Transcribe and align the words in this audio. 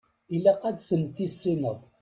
Ilaq 0.35 0.61
ad 0.69 0.77
ten-tissineḍ. 0.87 1.79